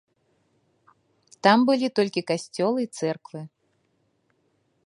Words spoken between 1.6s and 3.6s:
былі толькі касцёлы і цэрквы.